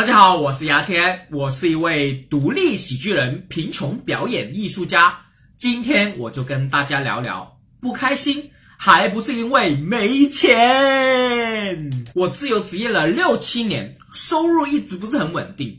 [0.00, 5.14] 大家好，我是牙签，我是一位独立喜剧人、贫穷表演艺术家。
[5.58, 11.90] 今天我就跟大家聊聊，不开心还不是因为没钱。
[12.14, 15.78] 我自由职业了六七年，收入一直不是很稳定，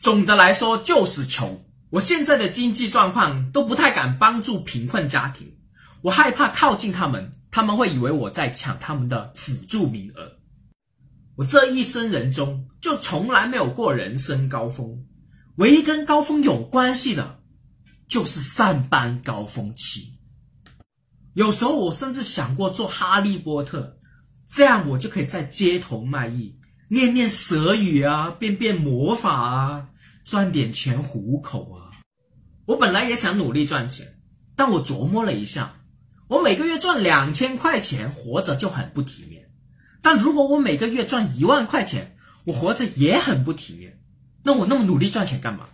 [0.00, 1.62] 总的来说就是穷。
[1.90, 5.46] 我现在的经济状况都不太敢帮助贫困家庭，
[6.00, 10.39] 我害怕靠近他们，他们会以为我在抢他们的辅助名额。
[11.40, 15.06] 我这一生人中就从来没有过人生高峰，
[15.56, 17.40] 唯一跟高峰有关系的，
[18.06, 20.18] 就是上班高峰期。
[21.32, 23.96] 有时候我甚至想过做哈利波特，
[24.52, 26.54] 这样我就可以在街头卖艺，
[26.90, 29.88] 念念蛇语啊，变变魔法啊，
[30.26, 31.88] 赚点钱糊口啊。
[32.66, 34.06] 我本来也想努力赚钱，
[34.54, 35.80] 但我琢磨了一下，
[36.28, 39.49] 我每个月赚两千块钱，活着就很不体面。
[40.02, 44.00] 但如果我每个月赚一万块钱，我活着也很不体面。
[44.42, 45.68] 那我那么努力赚钱干嘛？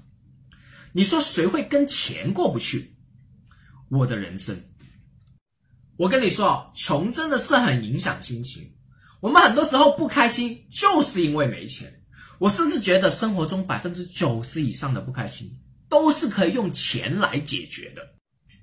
[0.92, 2.96] 你说谁会跟钱过不去？
[3.88, 4.60] 我的人生，
[5.96, 8.72] 我跟你说穷真的是很影响心情。
[9.20, 12.02] 我们很多时候不开心，就是因为没钱。
[12.38, 15.50] 我甚至觉得生活中百分之九十以上的不开心，
[15.88, 18.02] 都是可以用钱来解决的。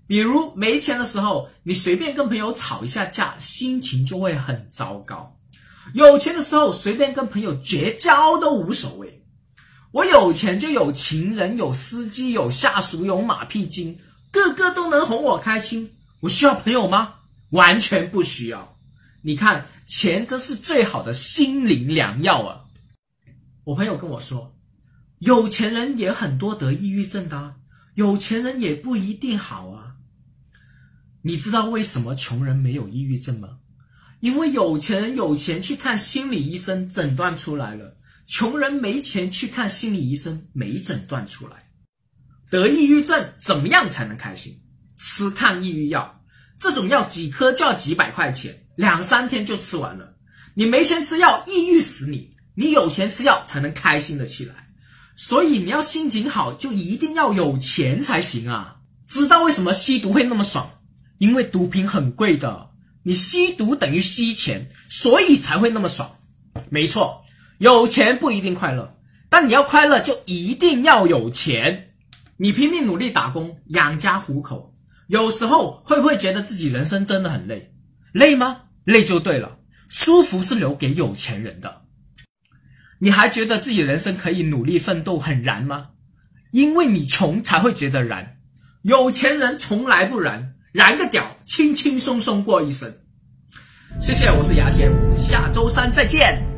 [0.06, 5.40] 比如没钱的时候，你随便跟朋友吵一下架，心情就会很糟糕。
[5.94, 9.24] 有钱的时候，随便跟朋友绝交都无所谓。
[9.92, 14.00] 我有钱就有情人、有司机、有下属、有马屁精，
[14.32, 15.96] 个个都能哄我开心。
[16.22, 17.16] 我需要朋友吗？
[17.50, 18.78] 完全不需要。
[19.22, 22.62] 你看，钱真是最好的心灵良药啊！
[23.66, 24.56] 我朋友跟我说，
[25.20, 27.56] 有钱人也很多得抑郁症的，
[27.94, 29.98] 有钱人也不一定好啊。
[31.22, 33.60] 你知道为什么穷人没有抑郁症吗？
[34.24, 37.84] 因为有钱人有钱去看心理医生，诊断出来了；
[38.26, 41.58] 穷人没钱去看心理医生，没诊断出来。
[42.50, 44.58] 得抑郁症怎么样才能开心？
[44.96, 46.22] 吃抗抑郁药，
[46.58, 50.16] 这种药几颗就要几百块钱，两三天就吃完了。
[50.54, 54.70] 你没钱吃药，抑郁死你；你有钱吃药，才能开心的起来。
[55.18, 58.78] 所以你要心情好，就一定要有钱才行啊！
[59.06, 60.80] 知道为什么吸毒会那么爽？
[61.18, 62.70] 因为毒品很贵的。
[63.04, 66.18] 你吸毒等于吸钱，所以才会那么爽。
[66.70, 67.24] 没错，
[67.58, 68.98] 有钱不一定快乐，
[69.30, 71.90] 但你要快乐就一定要有钱。
[72.38, 74.74] 你拼命努力打工养家糊口，
[75.08, 77.74] 有时候会不会觉得自己人生真的很累？
[78.14, 78.62] 累吗？
[78.86, 79.60] 累就对了。
[79.90, 81.82] 舒服是留给有钱人的。
[83.00, 85.90] 你还觉得自己人生可以努力奋斗很燃吗？
[86.52, 88.38] 因为你穷才会觉得燃，
[88.82, 90.53] 有钱人从来不燃。
[90.74, 92.92] 燃个屌，轻轻松松过一生。
[94.02, 96.53] 谢谢，我是牙签，我们下周三再见。